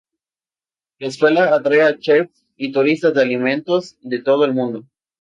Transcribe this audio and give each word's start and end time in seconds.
La 0.97 1.09
escuela 1.09 1.53
atrae 1.53 1.83
a 1.83 1.99
chefs 1.99 2.43
y 2.57 2.71
turistas 2.71 3.13
de 3.13 3.21
alimentos 3.21 3.97
de 4.01 4.19
todo 4.19 4.45
el 4.45 4.53
mundo. 4.55 4.83